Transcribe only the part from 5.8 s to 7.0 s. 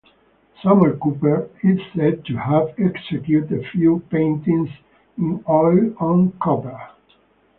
on copper.